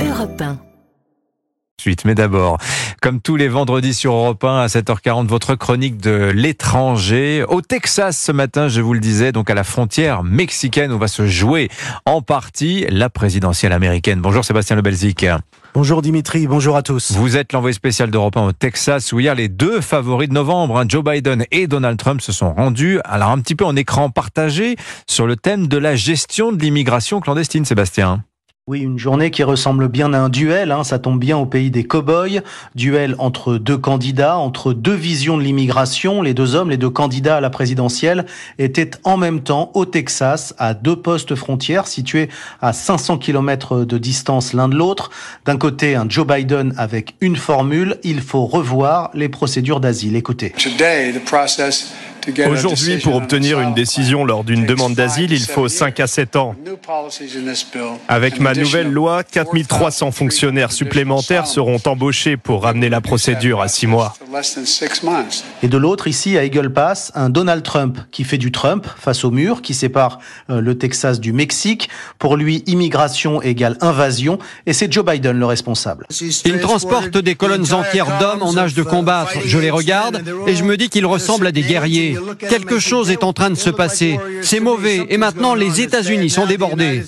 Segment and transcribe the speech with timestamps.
[0.00, 0.58] Europe 1.
[1.80, 2.58] Suite, mais d'abord,
[3.00, 7.44] comme tous les vendredis sur Europe 1 à 7h40, votre chronique de l'étranger.
[7.48, 11.08] Au Texas ce matin, je vous le disais, donc à la frontière mexicaine où va
[11.08, 11.68] se jouer
[12.04, 14.20] en partie la présidentielle américaine.
[14.20, 15.26] Bonjour Sébastien Lebelzik.
[15.74, 17.12] Bonjour Dimitri, bonjour à tous.
[17.12, 20.78] Vous êtes l'envoyé spécial d'Europe 1 au Texas où hier les deux favoris de novembre,
[20.78, 22.98] hein, Joe Biden et Donald Trump, se sont rendus.
[23.04, 24.76] Alors un petit peu en écran partagé
[25.06, 28.24] sur le thème de la gestion de l'immigration clandestine, Sébastien.
[28.68, 31.70] Oui, une journée qui ressemble bien à un duel, hein, ça tombe bien au pays
[31.70, 32.42] des cow-boys.
[32.74, 36.20] Duel entre deux candidats, entre deux visions de l'immigration.
[36.20, 38.26] Les deux hommes, les deux candidats à la présidentielle,
[38.58, 42.28] étaient en même temps au Texas, à deux postes frontières situés
[42.60, 45.08] à 500 km de distance l'un de l'autre.
[45.46, 50.14] D'un côté, un Joe Biden avec une formule, il faut revoir les procédures d'asile.
[50.14, 50.52] Écoutez.
[52.50, 56.54] Aujourd'hui, pour obtenir une décision lors d'une demande d'asile, il faut 5 à 7 ans.
[58.08, 63.86] Avec ma nouvelle loi, 4300 fonctionnaires supplémentaires seront embauchés pour ramener la procédure à 6
[63.86, 64.14] mois.
[65.62, 69.24] Et de l'autre, ici, à Eagle Pass, un Donald Trump qui fait du Trump face
[69.24, 70.18] au mur qui sépare
[70.50, 71.88] euh, le Texas du Mexique.
[72.18, 76.06] Pour lui, immigration égale invasion et c'est Joe Biden le responsable.
[76.44, 79.32] Il transporte des colonnes entières d'hommes en âge de combattre.
[79.44, 82.17] Je les regarde et je me dis qu'ils ressemblent à des guerriers.
[82.48, 84.18] Quelque chose est en train de se passer.
[84.42, 85.06] C'est mauvais.
[85.08, 87.04] Et maintenant, les États-Unis sont débordés.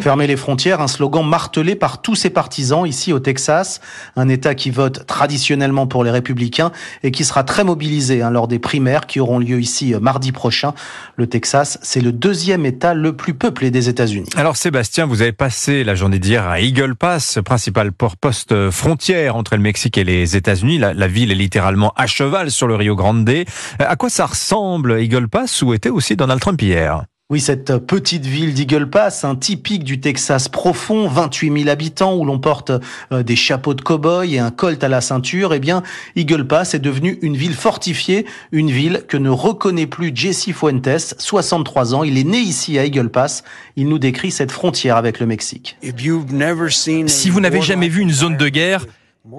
[0.00, 3.80] Fermer les frontières, un slogan martelé par tous ses partisans ici au Texas.
[4.16, 8.48] Un État qui vote traditionnellement pour les républicains et qui sera très mobilisé hein, lors
[8.48, 10.74] des primaires qui auront lieu ici euh, mardi prochain.
[11.16, 14.28] Le Texas, c'est le deuxième État le plus peuplé des États-Unis.
[14.36, 19.54] Alors Sébastien, vous avez passé la journée d'hier à Eagle Pass, principal poste frontière entre
[19.56, 20.78] le Mexique et les États-Unis.
[20.78, 23.28] La, la ville est littéralement à cheval sur le Rio Grande.
[23.78, 27.04] À quoi ça ressemble Eagle Pass où était aussi Donald Trump hier?
[27.30, 32.24] Oui, cette petite ville d'Eagle Pass, un typique du Texas profond, 28 000 habitants, où
[32.24, 32.72] l'on porte
[33.12, 35.82] euh, des chapeaux de cow-boy et un colt à la ceinture, eh bien,
[36.16, 41.16] Eagle Pass est devenue une ville fortifiée, une ville que ne reconnaît plus Jesse Fuentes,
[41.18, 42.02] 63 ans.
[42.02, 43.44] Il est né ici à Eagle Pass.
[43.76, 45.76] Il nous décrit cette frontière avec le Mexique.
[45.82, 48.86] Si vous n'avez jamais vu une zone de guerre,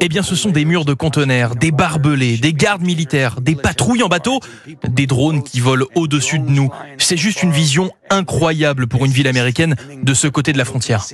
[0.02, 4.04] eh bien, ce sont des murs de conteneurs, des barbelés, des gardes militaires, des patrouilles
[4.04, 4.40] en bateau,
[4.88, 6.70] des drones qui volent au-dessus de nous.
[6.98, 11.06] C'est juste une vision incroyable pour une ville américaine de ce côté de la frontière.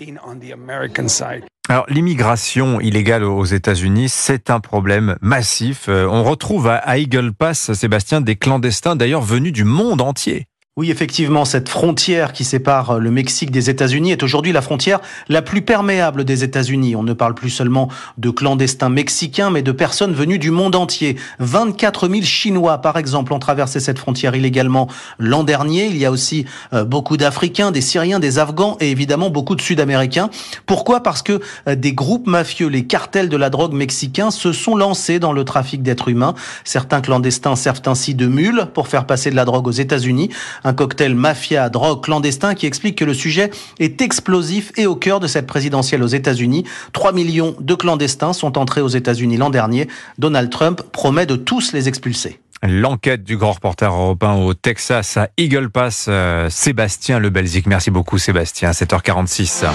[1.67, 5.85] Alors l'immigration illégale aux États-Unis, c'est un problème massif.
[5.89, 10.45] Euh, on retrouve à Eagle Pass, Sébastien, des clandestins d'ailleurs venus du monde entier.
[10.77, 14.99] Oui, effectivement, cette frontière qui sépare le Mexique des États-Unis est aujourd'hui la frontière
[15.29, 16.97] la plus perméable des États-Unis.
[16.97, 17.87] On ne parle plus seulement
[18.17, 21.15] de clandestins mexicains, mais de personnes venues du monde entier.
[21.39, 25.85] 24 000 Chinois, par exemple, ont traversé cette frontière illégalement l'an dernier.
[25.85, 29.61] Il y a aussi euh, beaucoup d'Africains, des Syriens, des Afghans et évidemment beaucoup de
[29.61, 30.29] Sud-Américains.
[30.65, 31.01] Pourquoi?
[31.01, 35.19] Parce que euh, des groupes mafieux, les cartels de la drogue mexicains, se sont lancés
[35.19, 36.35] dans le trafic d'êtres humains.
[36.65, 40.31] Certains clandestins servent ainsi de mules pour faire passer de la drogue aux États-Unis
[40.65, 45.21] un cocktail mafia, drogue, clandestin qui explique que le sujet est explosif et au cœur
[45.21, 46.65] de cette présidentielle aux États-Unis.
[46.91, 49.87] 3 millions de clandestins sont entrés aux États-Unis l'an dernier.
[50.17, 52.39] Donald Trump promet de tous les expulser.
[52.63, 57.67] L'enquête du grand reporter européen au Texas à Eagle Pass, euh, Sébastien Lebelzik.
[57.67, 59.65] Merci beaucoup Sébastien, 7h46.